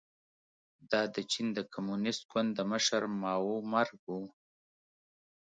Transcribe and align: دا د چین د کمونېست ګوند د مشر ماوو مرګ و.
دا 0.91 1.01
د 1.15 1.17
چین 1.31 1.47
د 1.57 1.59
کمونېست 1.73 2.21
ګوند 2.31 2.49
د 2.55 2.59
مشر 2.71 3.01
ماوو 3.21 3.55
مرګ 3.73 3.99
و. 4.07 4.09